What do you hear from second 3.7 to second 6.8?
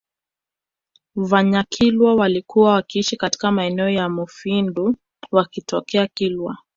ya Mufindi wakitokea Kilwa